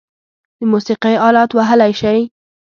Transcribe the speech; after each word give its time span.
د 0.59 0.61
موسیقۍ 0.71 1.15
آلات 1.27 1.49
وهلی 1.53 1.91
شئ؟ 1.99 2.19